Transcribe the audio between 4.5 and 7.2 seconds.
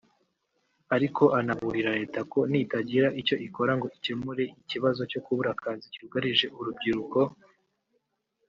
ikibazo cyo kubura akazi cyugarije urubyiruko